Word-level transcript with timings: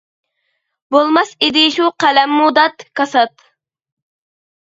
بولماس 0.95 1.33
ئىدى 1.47 1.65
شۇ 1.75 1.89
قەلەممۇ 2.05 2.47
دات، 2.59 2.85
كاسات! 3.01 3.47